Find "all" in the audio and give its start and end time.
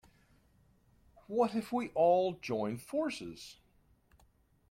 1.89-2.33